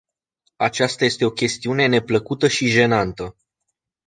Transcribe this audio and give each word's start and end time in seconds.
Aceasta 0.55 1.05
este 1.05 1.25
o 1.25 1.29
chestiune 1.29 1.85
neplăcută 1.85 2.47
și 2.47 2.65
jenantă. 2.67 3.35